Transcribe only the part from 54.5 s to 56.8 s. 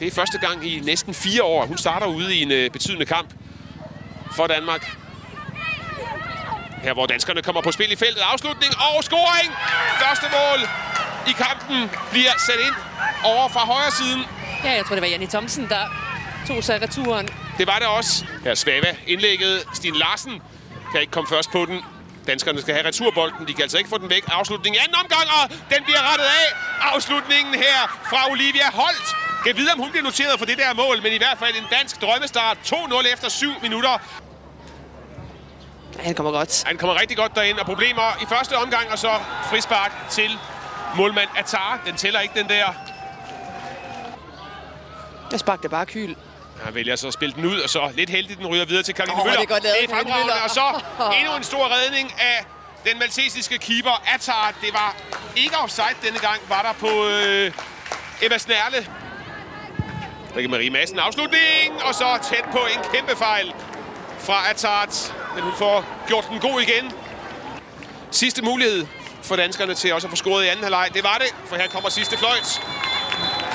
Det var ikke offside denne gang, var der